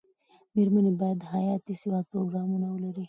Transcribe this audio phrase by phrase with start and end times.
[0.55, 2.99] مېرمنې باید د حياتي سواد پروګرامونه ولري.